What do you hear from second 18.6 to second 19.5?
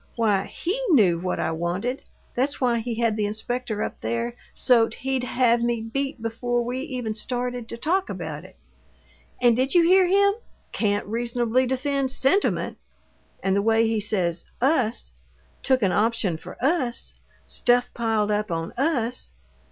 Us'!"